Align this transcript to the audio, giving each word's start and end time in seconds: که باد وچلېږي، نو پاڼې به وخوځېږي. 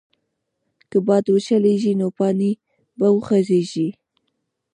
که 0.89 0.97
باد 1.07 1.25
وچلېږي، 1.29 1.93
نو 1.99 2.07
پاڼې 2.17 2.51
به 2.97 3.07
وخوځېږي. 3.15 3.87